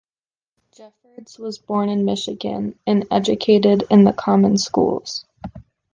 Jeffords 0.75 1.37
was 1.37 1.59
born 1.59 1.87
in 1.89 2.05
Michigan 2.05 2.73
and 2.87 3.05
educated 3.11 3.83
in 3.91 4.03
the 4.03 4.11
common 4.13 4.57
schools. 4.57 5.25